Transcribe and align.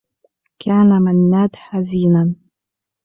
كان 0.59 0.89
منّاد 1.01 1.55
حزينا. 1.55 2.35